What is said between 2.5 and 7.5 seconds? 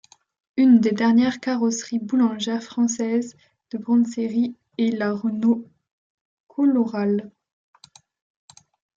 françaises de grande série est la Renault Colorale.